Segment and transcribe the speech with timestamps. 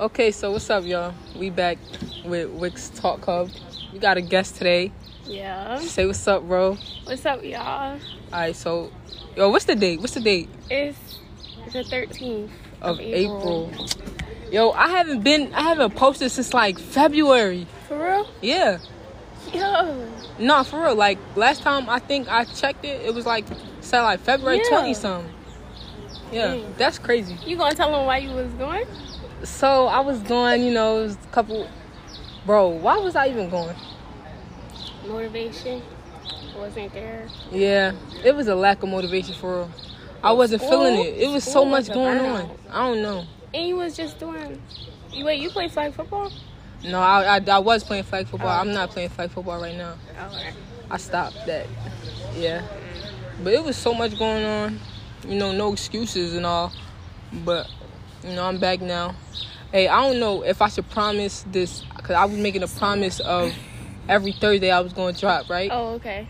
[0.00, 1.12] Okay, so what's up, y'all?
[1.36, 1.76] We back
[2.24, 3.50] with Wix Talk Hub.
[3.92, 4.92] We got a guest today.
[5.26, 5.78] Yeah.
[5.80, 6.76] Say what's up, bro.
[7.02, 7.58] What's up, y'all?
[7.62, 7.98] All
[8.32, 8.92] right, so
[9.36, 9.98] yo, what's the date?
[10.00, 11.18] What's the date It's
[11.72, 12.48] the 13th
[12.80, 13.72] of April?
[14.52, 17.66] Yo, I haven't been, I haven't posted since like February.
[17.88, 18.30] For real?
[18.40, 18.78] Yeah,
[19.52, 20.08] Yo.
[20.38, 20.94] no, for real.
[20.94, 23.46] Like last time I think I checked it, it was like
[23.80, 24.68] said like February Yeah.
[24.68, 25.32] twenty something.
[26.30, 26.74] Yeah, Dang.
[26.78, 27.36] that's crazy.
[27.44, 28.86] You gonna tell them why you was going?
[29.44, 31.68] So I was going, you know, it was a couple.
[32.44, 33.76] Bro, why was I even going?
[35.06, 35.82] Motivation
[36.56, 37.28] wasn't there.
[37.50, 37.92] Yeah,
[38.24, 39.70] it was a lack of motivation for real.
[40.22, 41.18] I wasn't School- feeling it.
[41.18, 42.50] It was so much was going on.
[42.70, 43.24] I don't know.
[43.54, 44.60] And you was just doing.
[45.12, 46.32] You wait, you play flag football?
[46.84, 48.48] No, I, I, I was playing flag football.
[48.48, 48.60] Oh.
[48.60, 49.94] I'm not playing flag football right now.
[50.20, 50.50] Oh, okay.
[50.90, 51.66] I stopped that.
[52.34, 52.66] Yeah,
[53.42, 54.80] but it was so much going on.
[55.26, 56.72] You know, no excuses and all.
[57.44, 57.68] But
[58.24, 59.14] you know, I'm back now.
[59.72, 63.20] Hey, I don't know if I should promise this because I was making a promise
[63.20, 63.52] of
[64.08, 65.70] every Thursday I was going to drop, right?
[65.72, 66.28] Oh, okay.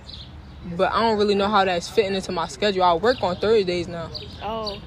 [0.76, 2.82] But I don't really know how that's fitting into my schedule.
[2.82, 4.10] I work on Thursdays now.
[4.42, 4.80] Oh.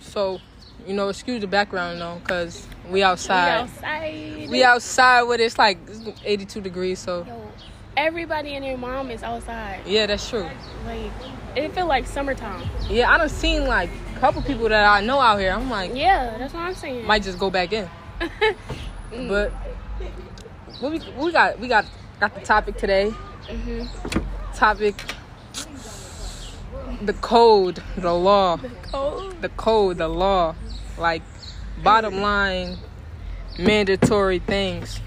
[0.00, 0.40] So,
[0.86, 3.44] you know, excuse the background though, cause we outside.
[3.44, 4.50] We outside.
[4.50, 5.78] We outside with it's like
[6.24, 6.98] 82 degrees.
[6.98, 7.41] So, Yo,
[7.96, 9.80] everybody and their mom is outside.
[9.86, 10.48] yeah, that's true.
[10.86, 11.10] Like,
[11.56, 12.68] it feel like summertime.
[12.88, 15.52] Yeah, I done seen like a couple people that I know out here.
[15.52, 17.06] I'm like, Yeah, that's what I'm saying.
[17.06, 17.88] might just go back in.
[19.28, 19.52] But
[20.80, 21.84] we we got we got
[22.18, 23.12] got the topic today.
[23.46, 23.86] Mhm.
[24.54, 24.94] Topic
[27.02, 28.58] the code, the law,
[28.90, 29.40] Cold.
[29.42, 30.54] the code, the law,
[30.96, 31.20] like
[31.82, 32.78] bottom line
[33.58, 35.00] mandatory things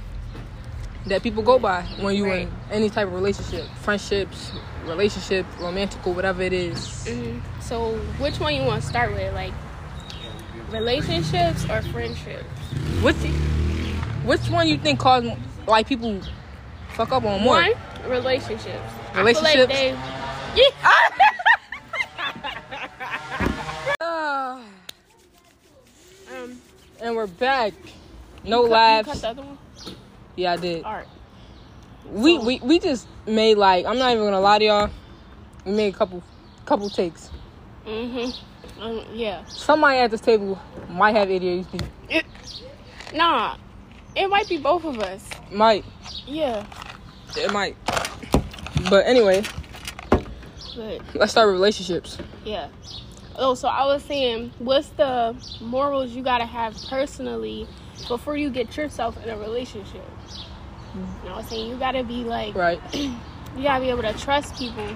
[1.07, 4.51] that people go by when you in any type of relationship, friendships,
[4.85, 6.77] relationship, romantical, whatever it is.
[7.07, 7.41] Mhm.
[7.61, 9.33] So, which one you want to start with?
[9.33, 9.53] Like,
[10.71, 12.43] relationships or friendships?
[13.01, 13.15] Which
[14.25, 15.25] which one you think cause
[15.67, 16.19] like people
[16.89, 17.55] fuck up on more?
[17.55, 17.71] One,
[18.07, 18.91] relationships.
[19.15, 19.57] Relationships?
[19.57, 19.89] like they,
[20.55, 20.69] yeah.
[24.01, 24.61] Ah,
[26.31, 26.61] um,
[27.01, 27.73] and we're back.
[28.43, 29.64] No you
[30.35, 30.83] Yeah, I did.
[30.83, 31.07] All right.
[32.07, 34.89] We, we we just made like I'm not even gonna lie to y'all.
[35.65, 36.23] We made a couple
[36.65, 37.31] couple takes.
[37.85, 38.81] Mm-hmm.
[38.81, 39.45] Um, yeah.
[39.45, 40.59] Somebody at this table
[40.89, 41.81] might have ADHD.
[42.09, 42.25] It,
[43.13, 43.57] nah.
[44.15, 45.27] It might be both of us.
[45.51, 45.83] Might.
[46.27, 46.65] Yeah.
[47.35, 47.75] It might.
[48.89, 49.43] But anyway,
[50.09, 52.17] But, let's start with relationships.
[52.43, 52.69] yeah.
[53.37, 57.67] Oh, so I was saying, what's the morals you gotta have personally
[58.07, 60.03] before you get yourself in a relationship?
[60.93, 62.79] And I was saying, you gotta be like, Right.
[62.93, 64.87] you gotta be able to trust people.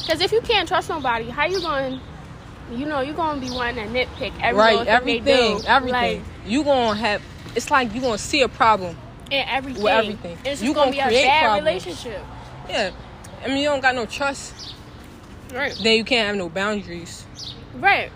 [0.00, 2.00] Because if you can't trust nobody, how you going?
[2.72, 4.86] You know, you're gonna be wanting to nitpick every right.
[4.86, 5.60] Everything.
[5.66, 5.92] Everything.
[5.92, 7.22] Like, you gonna have.
[7.54, 8.96] It's like you gonna see a problem.
[9.30, 9.82] in everything.
[9.82, 10.38] With everything.
[10.44, 11.66] It's You gonna, gonna be a create bad problems.
[11.66, 12.22] relationship.
[12.68, 12.90] Yeah.
[13.44, 14.74] I mean, you don't got no trust.
[15.52, 15.78] Right.
[15.82, 17.24] Then you can't have no boundaries.
[17.74, 18.10] Right.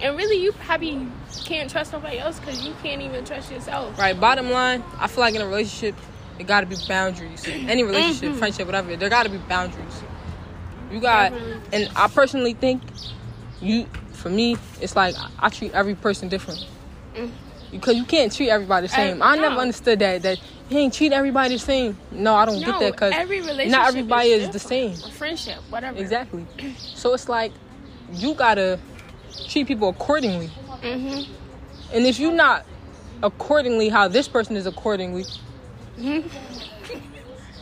[0.00, 1.06] And really, you probably
[1.44, 3.98] can't trust nobody else because you can't even trust yourself.
[3.98, 4.18] Right.
[4.18, 5.94] Bottom line, I feel like in a relationship,
[6.38, 7.46] there gotta be boundaries.
[7.46, 8.38] Any relationship, Mhm.
[8.38, 10.02] friendship, whatever, there gotta be boundaries.
[10.90, 11.60] You got, Definitely.
[11.72, 12.82] and I personally think,
[13.60, 16.64] you, for me, it's like I treat every person different.
[17.14, 17.30] Mm.
[17.70, 19.22] Because you can't treat everybody the same.
[19.22, 19.60] I never no.
[19.60, 20.22] understood that.
[20.22, 20.38] That
[20.70, 21.98] you ain't treat everybody the same.
[22.12, 24.92] No, I don't get that because every relationship not everybody is, is the same.
[24.92, 25.98] A friendship, whatever.
[25.98, 26.46] Exactly.
[26.94, 27.52] So it's like
[28.12, 28.78] you gotta
[29.48, 30.50] treat people accordingly.
[30.82, 31.22] Hmm
[31.92, 32.64] And if you're not
[33.22, 35.24] accordingly how this person is accordingly,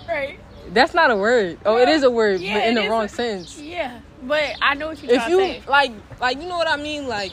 [0.08, 0.38] Right.
[0.72, 1.58] that's not a word.
[1.64, 3.58] Oh, it is a word, Yeah, but in the wrong a- sense.
[3.58, 4.00] Yeah.
[4.22, 5.62] But I know what you're If you say.
[5.68, 7.06] like, like you know what I mean.
[7.08, 7.32] Like,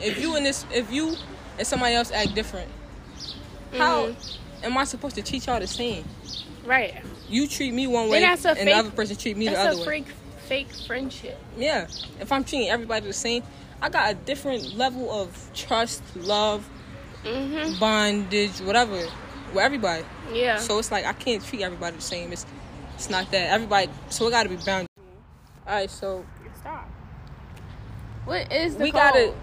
[0.00, 1.16] if you and this, if you
[1.58, 2.70] and somebody else act different,
[3.76, 4.16] how Mhm.
[4.62, 6.04] am I supposed to teach y'all the same?
[6.64, 6.94] Right.
[7.28, 9.84] You treat me one way, and the other person treat me the other a way.
[9.84, 10.06] fake,
[10.48, 11.38] fake friendship.
[11.56, 11.86] Yeah.
[12.20, 13.42] If I'm treating everybody the same,
[13.82, 16.68] I got a different level of trust, love,
[17.24, 18.96] hmm bondage, whatever,
[19.52, 20.04] with everybody.
[20.32, 20.56] Yeah.
[20.56, 22.32] So it's like I can't treat everybody the same.
[22.32, 22.46] It's
[22.94, 23.88] it's not that everybody.
[24.08, 24.88] So it got to be bound.
[25.66, 26.24] All right, so
[26.60, 26.88] Stop.
[28.24, 29.00] What is the we code?
[29.00, 29.34] gotta,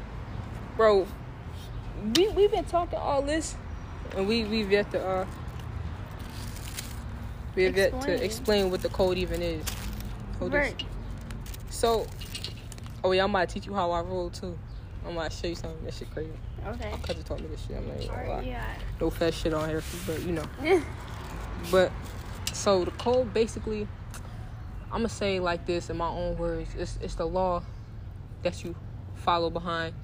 [0.75, 1.07] bro.
[2.15, 3.55] We we've been talking all this,
[4.15, 5.25] and we we've yet to uh,
[7.55, 8.19] we have yet to Explain.
[8.23, 9.63] explain what the code even is.
[10.39, 10.73] Hold this.
[11.75, 12.07] So,
[13.03, 14.57] oh yeah, I'm about to teach you how I roll too.
[15.05, 15.83] I'm about to show you something.
[15.83, 16.31] That shit crazy.
[16.65, 16.89] Okay.
[17.03, 17.75] Cause taught me this shit.
[17.75, 18.41] I'm not even gonna lie.
[18.43, 18.63] Yeah.
[19.01, 20.45] No fat shit on here, but you know.
[21.71, 21.91] But
[22.53, 23.87] so the code basically,
[24.85, 26.69] I'm gonna say like this in my own words.
[26.77, 27.61] It's it's the law
[28.43, 28.73] that you
[29.15, 29.95] follow behind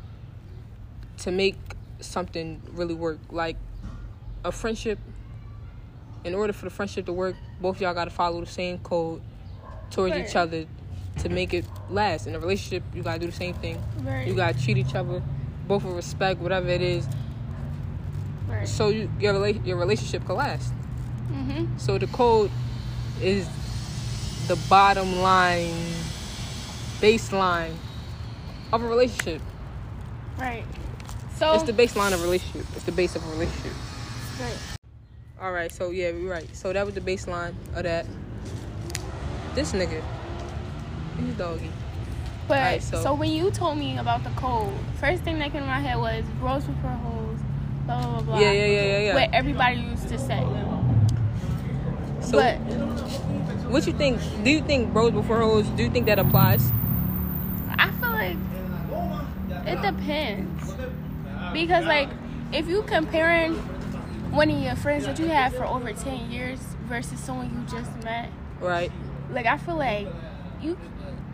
[1.20, 1.56] to make
[2.02, 3.20] something really work.
[3.32, 3.56] Like
[4.44, 5.00] a friendship.
[6.26, 9.22] In order for the friendship to work, both y'all gotta follow the same code
[9.90, 10.28] towards Right.
[10.28, 10.66] each other
[11.20, 12.28] to make it last.
[12.28, 13.82] In a relationship, you gotta do the same thing.
[14.04, 14.28] Right.
[14.28, 15.22] You gotta treat each other
[15.68, 17.08] both with respect, whatever it is,
[18.50, 18.68] right.
[18.68, 20.74] so you, your rela- your relationship can last.
[21.32, 21.80] Mhm.
[21.80, 22.52] So the code
[23.22, 23.48] is
[24.48, 25.72] the bottom line,
[27.00, 27.74] baseline
[28.74, 29.42] of a relationship.
[30.38, 30.66] Right.
[31.38, 32.66] So It's the baseline of a relationship.
[32.76, 33.74] It's the base of a relationship.
[34.40, 34.58] right.
[35.42, 35.72] All right.
[35.72, 36.48] So yeah, we're right.
[36.56, 38.06] So that was the baseline of that.
[39.56, 40.02] This nigga,
[41.26, 41.70] he's doggy.
[42.48, 45.62] But Alright, so, so- when you told me about the code, first thing that came
[45.62, 47.40] to my head was bros before hoes,
[47.86, 48.40] blah blah blah blah.
[48.40, 49.14] Yeah, yeah, yeah, yeah, yeah.
[49.16, 50.46] What everybody used to say.
[52.22, 52.58] So but
[53.72, 54.20] what you think?
[54.44, 55.66] Do you think bros before hoes?
[55.70, 56.72] Do you think that applies?
[57.78, 58.38] I feel like
[59.68, 60.74] it depends
[61.54, 62.10] because like
[62.54, 63.54] if you comparing
[64.32, 67.92] one of your friends that you had for over ten years versus someone you just
[68.04, 68.30] met,
[68.60, 68.92] Right.
[69.32, 70.08] like I feel like
[70.62, 70.78] you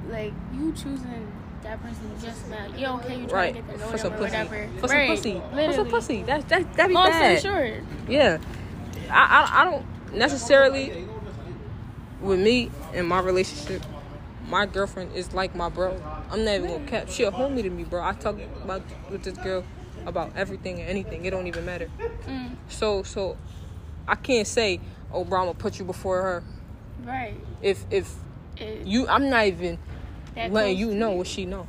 [0.09, 1.31] like you choosing
[1.63, 2.77] that person you just met.
[2.77, 3.55] Yeah, okay, you try Right.
[3.55, 4.37] to get to know For some them or pussy.
[4.37, 4.69] whatever.
[4.79, 5.09] For some right.
[5.09, 5.33] pussy.
[5.33, 5.73] For Literally.
[5.75, 6.23] some pussy.
[6.23, 7.41] That's that that be Long bad.
[7.41, 7.73] short.
[8.07, 8.37] Yeah.
[9.09, 9.13] I,
[9.53, 11.07] I I don't necessarily
[12.21, 13.81] with me and my relationship.
[14.49, 16.01] My girlfriend is like my bro.
[16.31, 17.09] I'm not even gonna cap.
[17.09, 18.03] She a homie to me, bro.
[18.03, 18.81] I talk about
[19.11, 19.63] with this girl
[20.05, 21.25] about everything and anything.
[21.25, 21.89] It don't even matter.
[22.27, 23.37] Mm, So so
[24.07, 24.79] I can't say,
[25.11, 26.43] oh, bro, I'm gonna put you before her.
[27.03, 27.33] right.
[27.61, 28.13] If if
[28.57, 29.77] It, you, I'm not even
[30.37, 31.67] that letting you know what she know.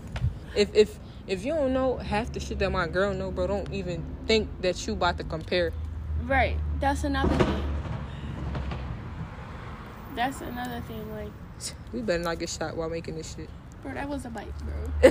[0.54, 3.72] If if if you don't know half the shit that my girl know, bro, don't
[3.72, 5.72] even think that you about to compare.
[6.24, 6.56] Right.
[6.80, 7.62] That's another thing.
[10.14, 11.10] That's another thing.
[11.14, 11.30] Like,
[11.92, 13.48] We better not get shot while making this shit.
[13.82, 15.10] bro, that was a bite, bro.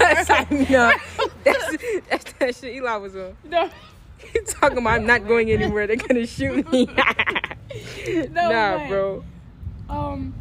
[0.00, 0.92] like, nah,
[1.44, 1.76] that's,
[2.08, 3.36] that's that shit Eli was on.
[3.44, 3.70] no,
[4.18, 5.86] He talking about I'm not going anywhere.
[5.86, 6.86] They're gonna shoot me.
[8.30, 8.88] No nah, way.
[8.88, 9.24] bro.
[9.90, 10.34] um,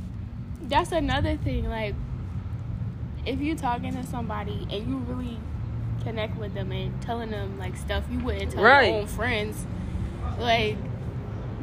[0.64, 1.70] that's another thing.
[1.70, 1.96] Like,
[3.28, 5.38] if you're talking to somebody and you really
[6.04, 8.88] connect with them and telling them like stuff you wouldn't tell Right.
[8.90, 9.66] your own friends,
[10.40, 10.78] like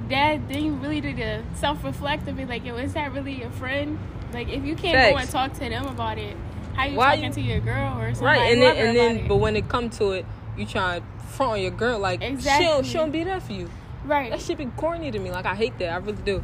[0.08, 3.32] that, then you really need to self reflect and be like, yo, is that really
[3.32, 3.99] your friend?
[4.32, 6.37] Like, if you can't go and talk to them about it,
[6.75, 8.40] how you Why talking you- to your girl or somebody?
[8.40, 9.28] Right, and then and then, it?
[9.28, 10.26] but when it come to it,
[10.56, 13.52] you try to front on your girl like she don't she won't be there for
[13.52, 13.69] you.
[14.05, 15.31] right, That should be corny to me.
[15.31, 15.93] Like I hate that.
[15.93, 16.43] I really do.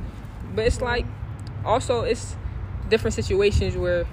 [0.54, 0.84] But it's mm-hmm.
[0.86, 1.06] like
[1.64, 2.34] also it's
[2.88, 4.06] different situations where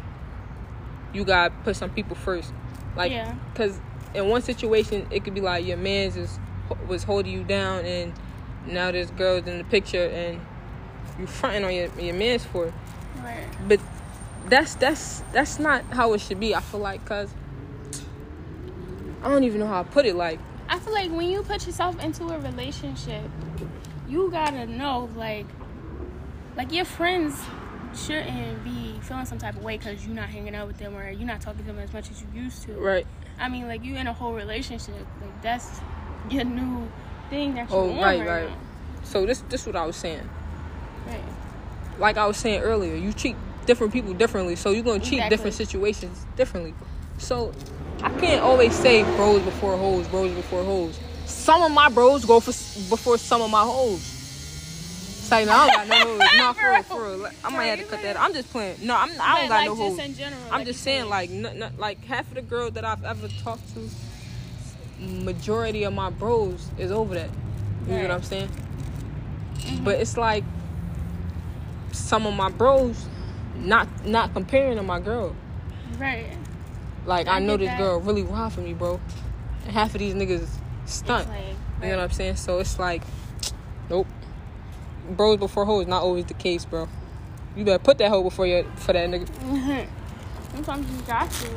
[1.14, 2.54] you gotta put some people first.
[2.96, 3.34] Like Yeah.
[3.54, 3.80] because
[4.14, 6.40] in one situation it could be like your man's is
[6.88, 8.14] was holding you down and
[8.66, 10.42] now there's girls in the picture and
[11.20, 12.74] you fronting on your your man's for it.
[13.24, 13.46] right.
[13.68, 13.80] But
[14.50, 16.56] that's that's that's not how it should be.
[16.56, 17.30] I feel like cause
[19.24, 20.16] I don't even know how to put it.
[20.16, 20.40] Like
[20.70, 23.24] I feel like when you put yourself into a relationship,
[24.08, 25.46] you gotta know like,
[26.56, 27.40] like your friends
[27.98, 31.10] shouldn't be feeling some type of way because you're not hanging out with them or
[31.10, 32.74] you're not talking to them as much as you used to.
[32.74, 33.06] right.
[33.40, 35.80] I mean, like you in a whole relationship, like that's
[36.30, 36.90] your new
[37.30, 38.50] thing that you Oh, right, right, right.
[38.50, 38.58] now.
[39.04, 40.28] So this this what I was saying.
[41.06, 41.22] Right.
[42.00, 43.36] like I was saying earlier, you treat
[43.66, 45.38] different people differently, so you're gonna treat Exactly.
[45.38, 46.74] different situations differently.
[47.18, 47.54] So
[48.04, 51.00] I can't always say bros before hoes, bros before hoes.
[51.26, 52.52] Some of my bros go for
[52.90, 54.17] before some of my hoes.
[55.32, 56.30] No, I don't got no hoes.
[56.38, 57.18] No, for real, for real.
[57.20, 58.16] Like, I might have to cut that.
[58.16, 58.24] out.
[58.26, 58.78] I'm just playing.
[58.86, 61.30] No, I'm, I don't got like, no just in general, I'm like just saying, like,
[61.30, 63.90] n- n- like half of the girls that I've ever talked to,
[65.24, 67.30] majority of my bros is over that.
[67.88, 68.50] You know what I'm saying?
[69.60, 69.84] Mm-hmm.
[69.84, 70.44] But it's like
[71.92, 73.06] some of my bros
[73.56, 75.36] not not comparing to my girl.
[75.98, 76.28] Right.
[77.06, 77.78] Like I, I know this that.
[77.80, 79.00] girl really wild for me, bro.
[79.64, 80.48] And half of these niggas
[80.86, 81.28] stunt.
[81.30, 81.44] Like,
[81.82, 82.36] You know what I'm saying?
[82.36, 83.02] So it's like,
[83.90, 84.08] nope.
[85.10, 86.88] Bros before hoes not always the case, bro.
[87.56, 89.28] You better put that hoe before you for that nigga,
[90.54, 91.50] Sometimes you got to.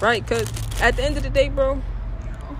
[0.00, 0.26] right?
[0.26, 1.76] Cause at the end of the day, bro,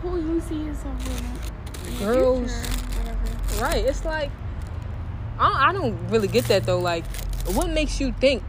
[0.03, 2.53] Who you see in the Girls.
[2.53, 3.63] future, whatever.
[3.63, 3.85] right?
[3.85, 4.31] It's like
[5.39, 6.79] I, I don't really get that though.
[6.79, 7.05] Like,
[7.49, 8.43] what makes you think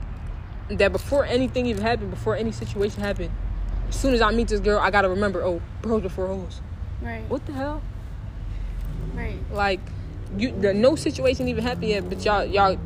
[0.69, 3.31] that before anything even happened, before any situation happened,
[3.89, 6.61] as soon as I meet this girl, I gotta remember, oh, bros before hoes.
[7.01, 7.23] Right.
[7.29, 7.81] What the hell?
[9.13, 9.37] Right.
[9.51, 9.79] Like,
[10.37, 12.77] you, the, no situation even happened yet, but y'all, y'all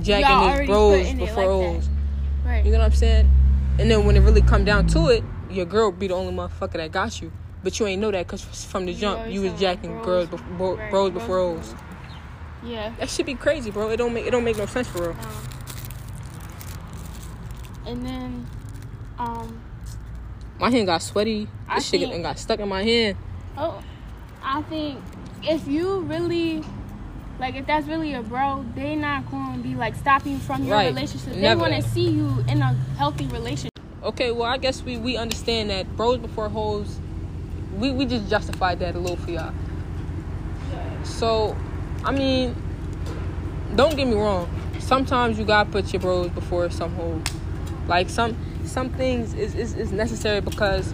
[0.00, 1.82] jacking Y'all this bros before like.
[2.44, 2.64] Right.
[2.64, 3.30] You know what I'm saying?
[3.78, 6.74] And then when it really come down to it, your girl be the only motherfucker
[6.74, 7.32] that got you.
[7.62, 10.28] But you ain't know that because from the jump, always you was jacking bros, girls,
[10.28, 11.60] before, bro, right, bros before.
[12.64, 12.92] Yeah.
[12.98, 13.90] That should be crazy, bro.
[13.90, 15.10] It don't make it don't make no sense for real.
[15.10, 15.48] Um,
[17.86, 18.46] and then,
[19.18, 19.60] um,
[20.60, 21.48] My hand got sweaty.
[21.68, 23.16] I This shit think- and got stuck in my hand.
[23.56, 23.82] oh,
[24.42, 25.00] I think
[25.42, 26.62] if you really
[27.38, 30.74] like if that's really a bro, they not gonna be like stopping you from your
[30.76, 30.86] Right.
[30.88, 31.34] relationship.
[31.34, 31.60] They Never.
[31.60, 33.72] wanna see you in a healthy relationship.
[34.02, 36.98] Okay, well, I guess we, we understand that bros before hoes,
[37.76, 39.52] we, we just justified that a little for y'all.
[41.04, 41.56] So,
[42.04, 42.54] I mean,
[43.76, 44.48] don't get me wrong.
[44.78, 47.22] Sometimes you gotta put your bros before some hoes.
[47.86, 50.92] Like some some things is, is, is necessary because,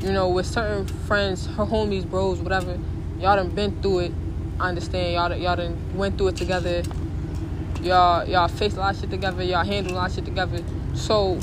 [0.00, 2.78] you know, with certain friends, her homies, bros, whatever,
[3.18, 4.12] y'all done been through it.
[4.60, 6.82] I understand y'all y'all done went through it together.
[7.80, 9.42] Y'all y'all faced a lot of shit together.
[9.42, 10.62] Y'all handled a lot of shit together.
[10.92, 11.36] So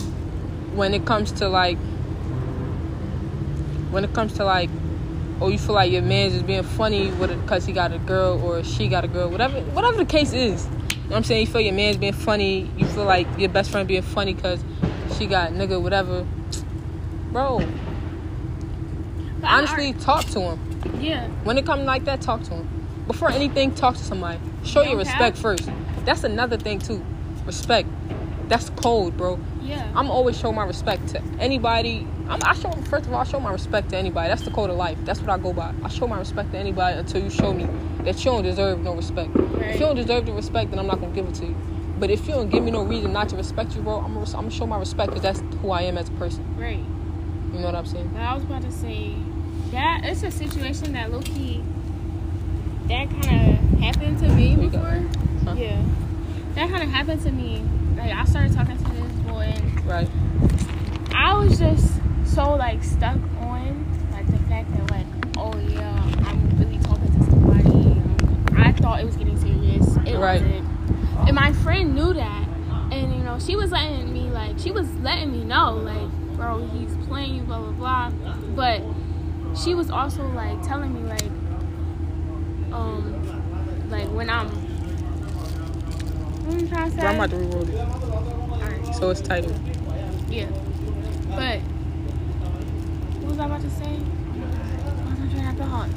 [0.75, 1.79] when it comes to like
[3.89, 4.69] when it comes to like
[5.41, 7.97] oh you feel like your man's is being funny with it because he got a
[7.97, 11.23] girl or she got a girl whatever whatever the case is you know what i'm
[11.23, 14.33] saying you feel your man's being funny you feel like your best friend being funny
[14.33, 14.63] because
[15.17, 16.25] she got nigga whatever
[17.31, 17.61] bro
[19.43, 21.27] honestly talk to him yeah.
[21.43, 22.76] when it comes like that talk to him
[23.07, 25.69] before anything talk to somebody show your respect first
[26.05, 27.03] that's another thing too
[27.45, 27.87] respect
[28.47, 29.91] that's cold bro Yeah.
[29.95, 32.07] I'm always show my respect to anybody.
[32.29, 34.29] I'm, I show first of all, I show my respect to anybody.
[34.29, 34.97] That's the code of life.
[35.03, 35.73] That's what I go by.
[35.83, 37.67] I show my respect to anybody until you show me
[38.05, 39.31] that you don't deserve no respect.
[39.35, 41.55] If you don't deserve the respect, then I'm not gonna give it to you.
[41.99, 44.25] But if you don't give me no reason not to respect you, bro, I'm gonna,
[44.27, 46.45] I'm gonna show my respect because that's who I am as a person.
[46.57, 46.79] right.
[47.53, 48.09] You know what I'm saying?
[48.13, 49.13] But I was about to say
[49.71, 51.63] that it's a situation that low key
[52.87, 55.03] that kind of happened to me before.
[55.43, 55.55] Huh?
[55.57, 55.81] Yeah,
[56.55, 57.63] that kind of happened to me.
[57.95, 60.09] Like I started talking to this boy, and Right.
[61.13, 65.05] I was just so like stuck on like the fact that like
[65.37, 67.69] oh yeah, I'm really talking to somebody.
[67.69, 69.95] Um, I thought it was getting serious.
[70.05, 70.41] It Right.
[70.41, 70.67] wasn't.
[71.27, 72.47] And my friend knew that,
[72.91, 76.65] and you know she was letting me like she was letting me know like bro
[76.67, 78.11] he's playing you blah blah blah,
[78.55, 78.81] but
[79.57, 81.31] she was also like telling me like
[82.71, 84.49] um like when I'm.
[86.47, 87.05] What am I trying to say?
[87.05, 87.75] I'm about to reroll it,
[88.61, 88.95] Alright.
[88.95, 89.53] so it's tighter.
[90.29, 90.45] Yeah.
[91.29, 91.59] But
[93.19, 93.99] what was I about to say?
[95.19, 95.89] Was trying to heart.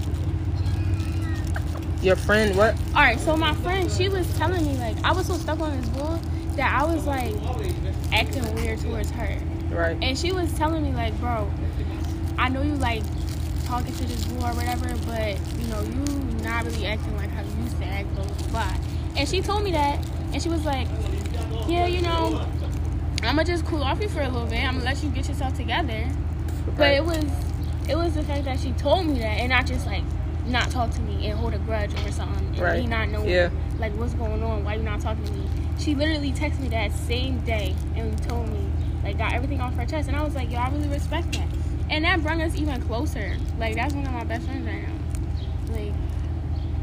[2.02, 2.74] Your friend, what?
[2.88, 5.88] Alright, so my friend, she was telling me like I was so stuck on this
[5.90, 6.18] bull
[6.56, 7.34] that I was like
[8.12, 9.38] acting weird towards her.
[9.70, 9.96] Right.
[10.02, 11.50] And she was telling me like, bro,
[12.38, 13.02] I know you like
[13.70, 17.42] talking to this boy or whatever, but you know, you not really acting like how
[17.42, 18.74] you used to act, blah blah blah.
[19.16, 20.88] And she told me that and she was like,
[21.68, 22.44] Yeah, you know,
[23.22, 24.58] I'ma just cool off you for a little bit.
[24.64, 26.04] I'm gonna let you get yourself together.
[26.76, 27.24] But it was
[27.88, 30.02] it was the fact that she told me that and not just like
[30.46, 32.80] not talk to me and hold a grudge or something and Right.
[32.80, 33.50] me not knowing Yeah.
[33.78, 35.48] like what's going on, why you not talking to me.
[35.78, 38.66] She literally texted me that same day and told me
[39.04, 41.46] like got everything off her chest and I was like, yo, I really respect that.
[41.90, 43.36] And that brought us even closer.
[43.58, 45.74] Like that's one of my best friends right now.
[45.74, 45.92] Like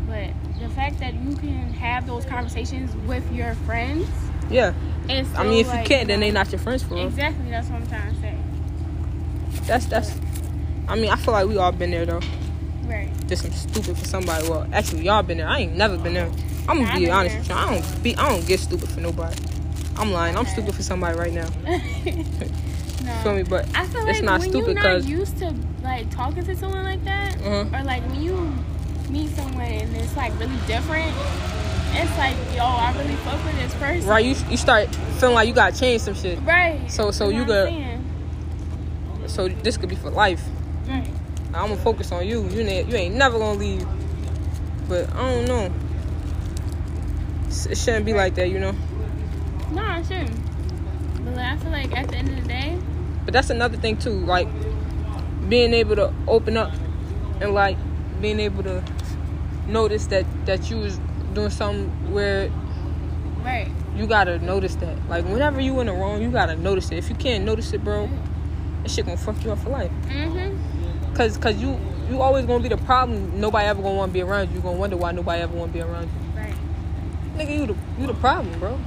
[0.08, 4.08] but the fact that you can have those conversations with your friends
[4.50, 4.74] Yeah.
[5.10, 7.08] and I mean, if you can't, then know- they not your friends for real.
[7.08, 8.36] Exactly, that's what I'm trying to say.
[9.66, 10.14] That's that's.
[10.88, 12.22] I mean, I feel like we all been there though.
[12.84, 13.10] Right.
[13.28, 14.48] Just some stupid for somebody.
[14.48, 15.48] Well, actually, y'all been there.
[15.48, 16.32] I ain't never been there.
[16.70, 17.56] I'm gonna be honest with you.
[17.56, 18.16] I don't be.
[18.16, 19.36] I don't get stupid for nobody.
[19.98, 20.38] I'm lying.
[20.38, 21.48] I'm stupid for somebody right now.
[23.08, 23.14] no.
[23.24, 23.44] Feel me?
[23.44, 26.56] But I feel it's like not when stupid you're not used to like talking to
[26.56, 27.78] someone like that, Uh-huh.
[27.80, 28.54] or like when you
[29.10, 31.12] meet someone and it's like really different,
[31.94, 34.08] it's like yo, I really fuck with this person.
[34.10, 34.88] right, you you start
[35.20, 36.40] feeling like you gotta change some shit.
[36.44, 36.80] Right.
[36.92, 37.72] So- so you got-
[39.28, 40.44] So this could be for life.
[40.88, 41.06] Right.
[41.54, 42.44] I'm gonna focus on you.
[42.50, 43.86] You ain't, you ain't never gonna leave.
[44.88, 45.70] But I don't know.
[47.70, 48.74] It shouldn't be like that, you know.
[49.74, 50.32] No, I shouldn't.
[51.26, 52.78] But like, I feel like at the end of the day,
[53.28, 54.48] But that's another thing too, like
[55.50, 56.72] being able to open up
[57.42, 57.76] and like
[58.22, 58.82] being able to
[59.68, 60.98] notice that that you was
[61.34, 62.50] doing something where
[63.44, 63.70] right.
[63.98, 65.10] you gotta notice that.
[65.10, 67.00] Like whenever you in the wrong, you gotta notice it.
[67.00, 68.10] If you can't notice it, bro,
[68.84, 69.92] that shit gonna fuck you up for life.
[70.08, 70.58] Mhm.
[71.14, 71.78] Cause cause you
[72.10, 73.42] you always gonna be the problem.
[73.42, 74.56] Nobody ever gonna wanna be around you.
[74.56, 76.42] You gonna wonder why nobody ever wanna be around you.
[76.42, 76.56] Right.
[77.36, 78.80] Nigga, you the you the problem, bro.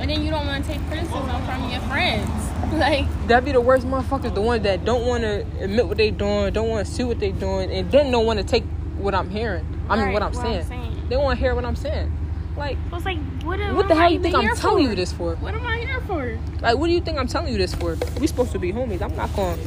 [0.00, 2.28] And then you don't want to take criticism from your friends.
[2.70, 6.12] Like, that'd be the worst motherfuckers, the ones that don't want to admit what they're
[6.12, 8.62] doing, don't want to see what they're doing, and then don't want to take
[8.96, 9.66] what I'm hearing.
[9.88, 10.66] I mean, Right, what I'm what I'm saying.
[10.66, 11.06] saying.
[11.08, 12.12] They want to hear what I'm saying.
[12.56, 14.90] Like, so it's like, what, what the I hell you think I'm telling for?
[14.90, 15.34] you this for?
[15.36, 16.38] What am I here for?
[16.60, 17.96] Like, what do you think I'm telling you this for?
[18.20, 19.02] We supposed to be homies.
[19.02, 19.58] I'm not going.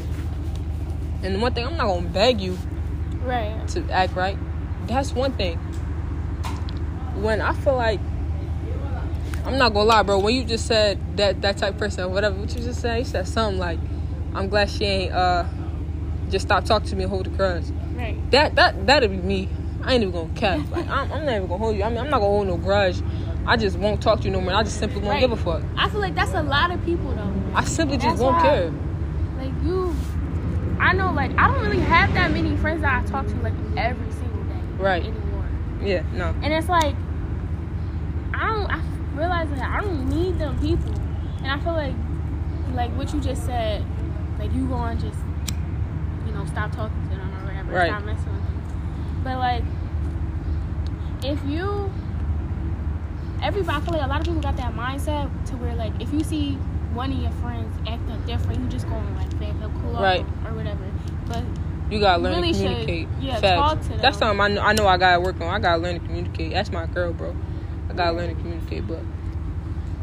[1.24, 2.58] And one thing, I'm not gonna beg you
[3.26, 3.68] Right.
[3.70, 4.38] to act right.
[4.88, 5.58] That's one thing.
[7.22, 8.00] When I feel like
[9.46, 10.20] I'm not gonna lie, bro.
[10.20, 13.06] When you just said that that type of person, whatever, what you just said, you
[13.06, 13.80] said something like,
[14.34, 15.46] "I'm glad she ain't uh
[16.30, 18.16] just stop talking to me and hold the grudge." Right.
[18.32, 19.50] That that that'd be me.
[19.84, 20.60] I ain't even gonna cap.
[20.72, 21.84] Like I'm, I'm not even gonna hold you.
[21.84, 23.02] I mean, I'm not gonna hold no grudge.
[23.46, 24.54] I just won't talk to you no more.
[24.54, 25.20] I just simply won't Right.
[25.20, 25.62] give a fuck.
[25.76, 27.34] I feel like that's a lot of people though.
[27.54, 28.72] I simply just That's won't care.
[29.38, 29.94] Like you,
[30.80, 31.12] I know.
[31.12, 34.44] Like I don't really have that many friends that I talk to like every single
[34.44, 34.62] day.
[34.78, 35.04] Right.
[35.04, 35.46] Anymore.
[35.84, 36.34] Yeah, no.
[36.42, 36.96] And it's like
[38.34, 38.66] I don't.
[38.72, 38.80] I
[39.52, 40.94] I don't need them people,
[41.44, 41.94] and I feel like
[42.74, 43.84] like what you just said,
[44.40, 45.20] like you going just
[46.26, 47.90] you know stop talking to them or whatever, Right.
[47.90, 49.22] stop messing with them.
[49.24, 49.64] But like
[51.24, 51.92] if you
[53.42, 56.12] everybody, I feel like a lot of people got that mindset to where like if
[56.14, 56.54] you see
[56.94, 60.26] one of your friends acting different, you just going like, "Babe, he'll cool off," Right.
[60.46, 60.86] or whatever.
[61.28, 61.44] But
[61.90, 63.08] You gotta learn really to should, communicate.
[63.20, 63.60] yeah, Facts.
[63.62, 65.48] talk to That's something I know, I know I gotta work on.
[65.54, 66.54] I gotta learn to communicate.
[66.54, 67.36] That's my girl, bro.
[67.90, 69.00] I gotta learn to communicate, but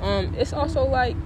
[0.02, 1.16] um, it's also like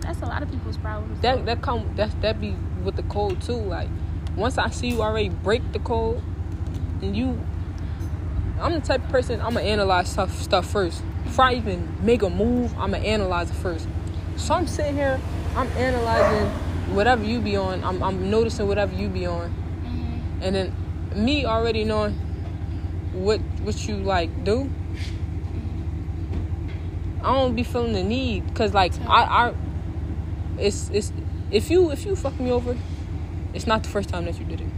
[0.00, 1.20] that's a lot of people's problems.
[1.20, 3.52] that that come that that be with the code too.
[3.54, 3.88] Like
[4.36, 6.22] once I see you already break the code,
[7.02, 7.38] and you,
[8.60, 12.22] I'm the type of person I'm gonna analyze stuff stuff first before I even make
[12.22, 12.72] a move.
[12.78, 13.86] I'm gonna analyze it first.
[14.36, 15.20] So I'm sitting here,
[15.54, 16.48] I'm analyzing
[16.94, 17.84] whatever you be on.
[17.84, 20.20] I'm I'm noticing whatever you be on, Mhm.
[20.42, 20.74] and then
[21.14, 22.14] me already knowing
[23.12, 24.70] what what you like do.
[27.22, 29.54] I don't be feeling the need because like I I
[30.58, 31.12] it's it's
[31.50, 32.76] if you if you fuck me over,
[33.54, 34.68] it's not the first time that you did it,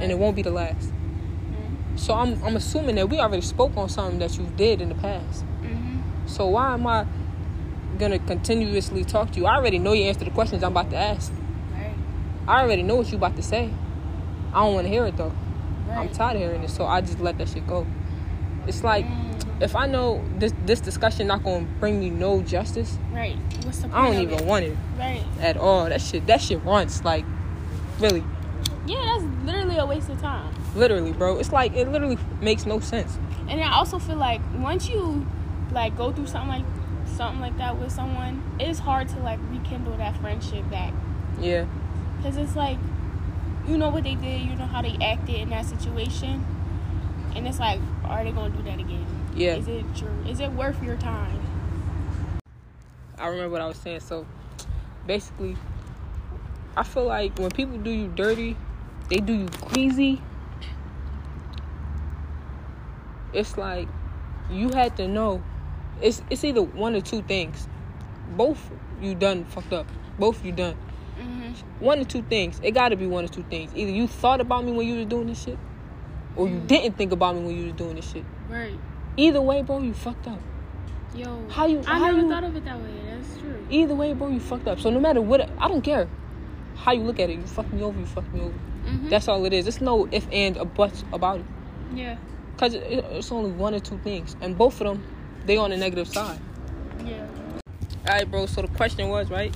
[0.00, 0.90] and it won't be the last.
[0.90, 1.98] Mhm.
[1.98, 4.94] So I'm I'm assuming that we already spoke on something that you did in the
[4.96, 5.44] past.
[5.62, 6.00] Mhm.
[6.26, 7.06] So why am I
[7.98, 9.46] gonna continuously talk to you?
[9.46, 11.32] I already know you answer the questions I'm about to ask.
[11.72, 11.94] Right.
[12.48, 13.70] I already know what you about to say.
[14.52, 15.32] I don't want to hear it though.
[15.90, 17.86] I'm tired of hearing it, so I just let that shit go.
[18.66, 19.35] It's like Mm.
[19.60, 23.36] If I know this this discussion not gonna bring me no justice, Right.
[23.64, 24.44] What's the point I don't even it?
[24.44, 25.24] want it Right.
[25.40, 25.86] at all.
[25.88, 27.24] That shit that shit runs like
[28.00, 28.22] really,
[28.86, 30.52] Yeah, that's literally a waste of time.
[30.74, 31.38] literally, bro.
[31.38, 33.18] It's like it literally makes no sense.
[33.48, 35.26] And I also feel like once you
[35.72, 36.64] like go through something like
[37.16, 40.92] something like that with someone, it's hard to like rekindle that friendship back.
[41.40, 41.64] Yeah,
[42.22, 42.78] Cause it's like
[43.68, 46.44] you know what they did, you know how they acted in that situation,
[47.34, 49.04] and it's like, are they gonna do that again?
[49.36, 49.56] Yeah.
[49.56, 50.24] Is it true?
[50.26, 51.40] Is it worth your time?
[53.18, 54.00] I remember what I was saying.
[54.00, 54.26] So
[55.06, 55.56] basically,
[56.76, 58.56] I feel like when people do you dirty,
[59.08, 60.20] they do you crazy.
[63.32, 63.88] It's like
[64.50, 65.42] you had to know.
[66.00, 67.68] It's it's either one or two things.
[68.36, 68.70] Both
[69.00, 69.86] you done fucked up.
[70.18, 70.76] Both you done.
[71.18, 71.84] Mm-hmm.
[71.84, 72.60] One or two things.
[72.62, 73.72] It got to be one or two things.
[73.74, 75.58] Either you thought about me when you was doing this shit,
[76.36, 78.24] or you didn't think about me when you was doing this shit.
[78.48, 78.78] Right.
[79.16, 80.38] Either way, bro, you fucked up.
[81.14, 81.42] Yo.
[81.48, 82.90] How you- I how never you- thought of it that way.
[83.10, 83.66] That's true.
[83.70, 84.78] Either way, bro, you fucked up.
[84.80, 86.08] So no matter what, I don't care
[86.76, 87.34] how you look at it.
[87.38, 87.98] You fucked me over.
[87.98, 88.50] You fucked me over.
[88.86, 89.08] Mm-hmm.
[89.08, 89.64] That's all it is.
[89.64, 91.46] There's no if and or buts about it.
[91.94, 92.16] yeah.
[92.58, 95.02] Cause it, it's only one or two things, and both of them,
[95.44, 96.38] they on the negative side.
[97.04, 97.26] Yeah.
[98.08, 98.46] All right, bro.
[98.46, 99.54] So the question was right.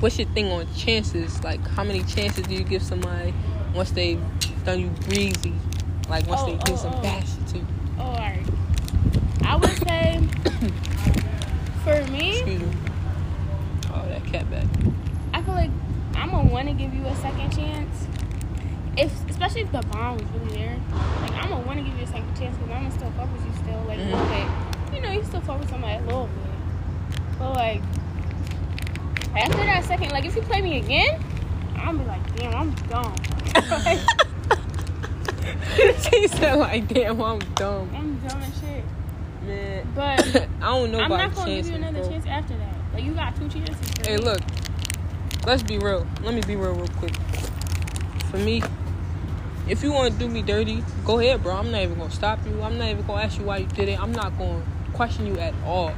[0.00, 1.42] What's your thing on chances?
[1.42, 3.32] Like, how many chances do you give somebody
[3.74, 4.20] once they've
[4.64, 5.54] done you breezy?
[6.08, 7.02] Like once Oh, they do oh, some oh.
[7.02, 7.62] bad shit.
[7.98, 8.44] Oh, all right.
[9.44, 10.20] I would say
[11.84, 12.68] for me, Excuse me.
[13.92, 14.66] Oh, that cat back.
[15.34, 15.70] I feel like
[16.14, 18.06] I'm gonna want to give you a second chance.
[18.96, 20.80] If especially if the bond was really there,
[21.22, 23.32] like I'm gonna want to give you a second chance because I'm gonna still fuck
[23.32, 24.12] with you still, like a Mhm.
[24.12, 24.94] little bit.
[24.94, 27.82] You know, you still fuck with somebody a little bit, but like
[29.36, 31.22] after that second, like if you play me again,
[31.76, 33.14] I'm be like, damn, I'm dumb.
[36.10, 38.84] She said like, damn, I'm dumb, I'm dumb as shit.
[39.42, 39.92] man.
[39.94, 42.74] But I don't know I'm not gonna give you another chance after that.
[42.92, 44.06] Like you got two chances.
[44.06, 44.22] Hey, me.
[44.22, 44.40] look.
[45.46, 46.04] Let's be real.
[46.22, 47.14] Let me be real, real quick.
[48.32, 48.62] For me,
[49.68, 51.54] if you want to do me dirty, go ahead, bro.
[51.54, 52.60] I'm not even gonna stop you.
[52.62, 54.00] I'm not even gonna ask you why you did it.
[54.00, 55.92] I'm not gonna question you at all.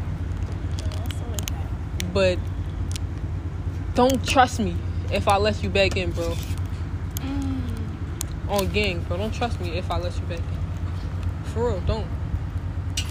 [0.77, 2.13] That's so like that.
[2.13, 2.39] But
[3.95, 4.77] don't trust me
[5.11, 6.35] if I let you back in, bro.
[8.49, 9.17] On gang, bro.
[9.19, 11.45] Don't trust me if I let you back in.
[11.53, 12.07] For real, don't.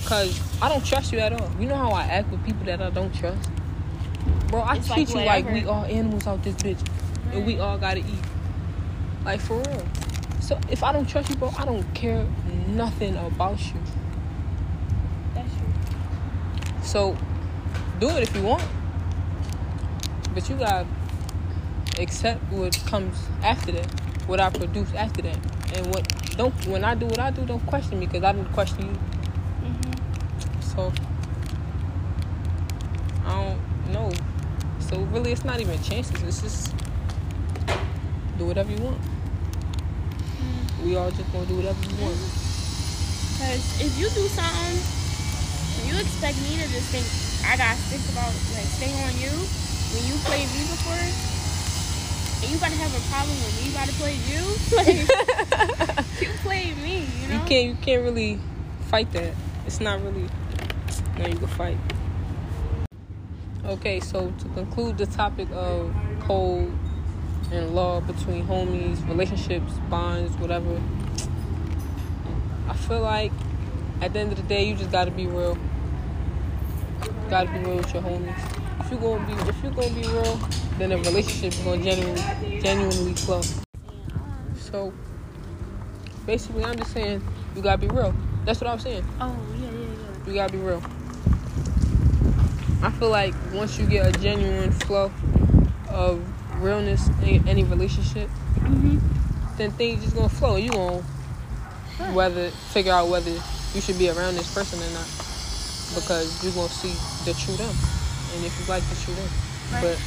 [0.05, 1.51] Cause I don't trust you at all.
[1.59, 3.49] You know how I act with people that I don't trust,
[4.47, 4.61] bro.
[4.61, 6.79] I It's treat like you like we all animals out this bitch,
[7.33, 8.25] and we all gotta eat.
[9.25, 9.85] Like for real.
[10.39, 12.25] So if I don't trust you, bro, I don't care
[12.67, 13.81] nothing about you.
[15.35, 16.81] That's true.
[16.81, 17.17] So
[17.99, 18.63] do it if you want,
[20.33, 20.87] but you gotta
[21.99, 23.91] accept what comes after that,
[24.27, 25.37] what I produce after that,
[25.75, 26.53] and what don't.
[26.67, 28.99] When I do what I do, don't question me because I didn't question you.
[29.67, 30.61] Mm-hmm.
[30.61, 30.93] So
[33.25, 34.11] I don't know.
[34.79, 36.21] So really, it's not even chances.
[36.23, 36.75] It's just
[38.37, 38.99] do whatever you want.
[40.83, 42.15] we all just gonna do whatever we want.
[43.37, 44.77] Cause if you do something,
[45.89, 47.05] you expect me to just think
[47.45, 49.31] I gotta think about like stay on you
[49.93, 51.05] when you played me before,
[52.41, 54.43] and you gotta have a problem with me about to play you.
[54.77, 57.33] Like you play me, you know.
[57.33, 58.39] You can't you can't really
[58.87, 59.33] fight that.
[59.65, 60.27] It's not really
[61.17, 61.77] no you can fight.
[63.65, 66.71] Okay, so to conclude the topic of code
[67.51, 70.81] and law between homies, relationships, bonds, whatever.
[72.67, 73.31] I feel like
[74.01, 75.57] at the end of the day, you just gotta be real.
[77.03, 78.85] You gotta be real with your homies.
[78.85, 80.39] If you gonna be, if you gonna be real,
[80.77, 83.41] then the relationship is gonna genuinely, genuinely flow.
[84.59, 84.93] So
[86.25, 87.21] basically, I'm just saying
[87.55, 88.13] you gotta be real.
[88.45, 89.05] That's what I'm saying.
[89.19, 90.27] Oh yeah, yeah, yeah.
[90.27, 90.83] You gotta be real.
[92.83, 95.11] I feel like once you get a genuine flow
[95.89, 96.21] of
[96.61, 98.29] realness in any relationship,
[98.61, 98.99] Mhm.
[99.57, 100.55] then things just gonna flow.
[100.57, 101.01] You gonna
[101.99, 102.13] Right.
[102.13, 103.31] whether figure out whether
[103.73, 105.07] you should be around this person or not
[105.95, 106.93] because you're gonna see
[107.25, 107.73] the true them,
[108.35, 109.29] and if you like the true them,
[109.73, 109.81] Right.
[109.81, 109.97] but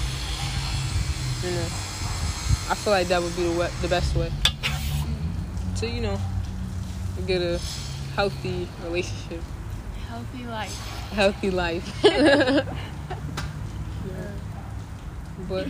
[1.44, 1.64] you know,
[2.70, 4.30] I feel like that would be the way, the best way
[5.76, 6.18] to you know
[7.26, 7.58] get a
[8.14, 9.42] healthy relationship,
[10.08, 10.76] Healthy life.
[11.12, 12.04] healthy life.
[15.48, 15.66] But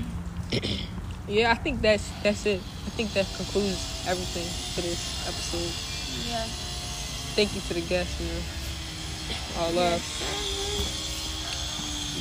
[1.29, 2.61] yeah, I think that's that's it.
[2.87, 5.73] I think that concludes everything for this episode.
[6.29, 6.45] Yeah.
[7.35, 8.43] Thank you to the guests, you know.
[9.57, 10.03] All love.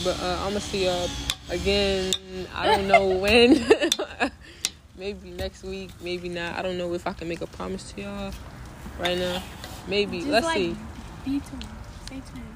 [0.06, 1.10] But uh, I'm gonna see y'all
[1.50, 2.14] again.
[2.56, 3.64] I don't know when.
[4.98, 5.92] maybe next week.
[6.02, 6.58] Maybe not.
[6.58, 8.34] I don't know if I can make a promise to y'all
[9.00, 9.42] right now.
[9.88, 10.20] Maybe.
[10.20, 10.78] Just Let's like, see.
[11.26, 11.66] Be tuned.
[12.06, 12.56] Stay tuned.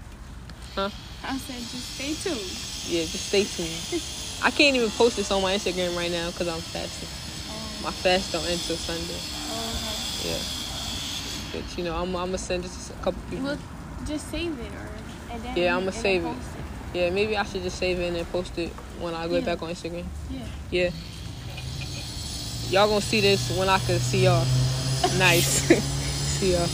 [0.76, 0.90] Huh?
[1.26, 2.92] I said just stay tuned.
[2.92, 4.02] Yeah, just stay tuned.
[4.44, 7.08] I can't even post this on my Instagram right now because I'm fasting.
[7.50, 9.16] Oh, My fast don't end till Sunday.
[9.16, 11.62] oh Yeah.
[11.62, 13.46] But you know, I'm, I'm gonna send this to a couple people.
[13.46, 13.58] Well,
[14.06, 14.90] just save it or
[15.32, 16.28] and then Yeah, I'ma save it.
[16.28, 16.48] post
[16.94, 19.42] Yeah, maybe I should just save it and then post it when I go Yeah.
[19.42, 20.06] back on Instagram.
[20.30, 20.40] Yeah.
[20.70, 20.90] Yeah.
[22.70, 24.46] Y'all gonna see this when I can see y'all.
[25.18, 25.46] nice.
[26.40, 26.68] see y'all.